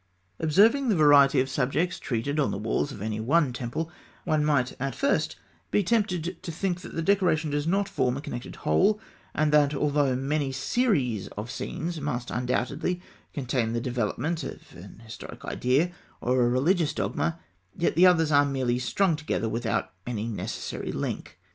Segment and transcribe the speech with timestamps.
[0.39, 3.91] Observing the variety of subjects treated on the walls of any one temple,
[4.23, 5.35] one might at first
[5.69, 8.99] be tempted to think that the decoration does not form a connected whole,
[9.35, 12.99] and that, although many series of scenes must undoubtedly
[13.31, 17.37] contain the development of an historic idea or a religious dogma,
[17.77, 21.37] yet that others are merely strung together without any necessary link.